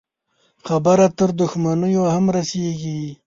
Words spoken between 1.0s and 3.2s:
تر دښمنيو هم رسېږي.